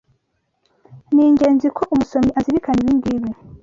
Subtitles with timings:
[1.13, 3.29] Ni ingenzi ko umusomyi azirikana ibingibi